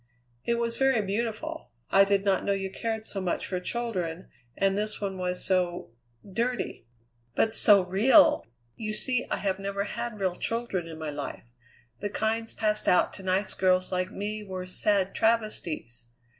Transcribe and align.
"It 0.45 0.55
was 0.55 0.77
very 0.79 0.99
beautiful. 1.05 1.69
I 1.91 2.05
did 2.05 2.25
not 2.25 2.43
know 2.43 2.53
you 2.53 2.71
cared 2.71 3.05
so 3.05 3.21
much 3.21 3.45
for 3.45 3.59
children, 3.59 4.29
and 4.57 4.75
this 4.75 4.99
one 4.99 5.19
was 5.19 5.45
so 5.45 5.91
dirty." 6.27 6.87
"But 7.35 7.53
so 7.53 7.83
real! 7.83 8.47
You 8.75 8.95
see 8.95 9.27
I 9.29 9.37
have 9.37 9.59
never 9.59 9.83
had 9.83 10.19
real 10.19 10.33
children 10.33 10.87
in 10.87 10.97
my 10.97 11.11
life. 11.11 11.49
The 11.99 12.09
kinds 12.09 12.51
passed 12.51 12.87
out 12.87 13.13
to 13.13 13.21
nice 13.21 13.53
girls 13.53 13.91
like 13.91 14.09
me 14.09 14.43
were 14.43 14.65
sad 14.65 15.13
travesties. 15.13 16.05